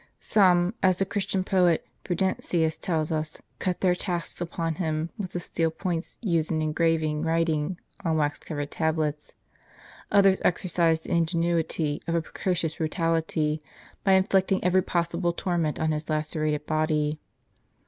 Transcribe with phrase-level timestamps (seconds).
[0.19, 5.39] Some, as the Christian poet Prudentius tells us, cut their tasks upon him with the
[5.39, 9.35] steel points used in engraving writ ing on wax covered tablets;
[10.11, 13.61] others exercised the ingenuity of a precocious brutality,
[14.03, 17.19] by inflicting every possible torment on c ^ his lacerated body.